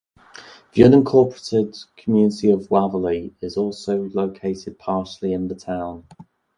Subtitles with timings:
[0.73, 6.07] The unincorporated community of Waverly is also located partially in the town.